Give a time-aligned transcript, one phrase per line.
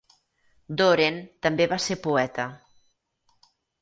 [0.81, 2.47] Doren també va ser poeta.